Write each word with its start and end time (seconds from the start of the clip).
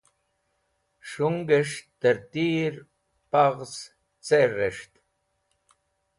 S̃hũngẽs̃h 1.09 1.79
tẽr 1.99 2.17
tiyr 2.31 2.73
paghz 3.31 3.73
cher 4.25 4.49
res̃ht? 4.57 4.93